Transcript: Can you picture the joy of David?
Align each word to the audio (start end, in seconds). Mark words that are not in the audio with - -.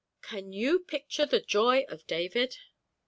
Can 0.23 0.51
you 0.51 0.79
picture 0.79 1.27
the 1.27 1.39
joy 1.39 1.85
of 1.87 2.07
David? 2.07 2.57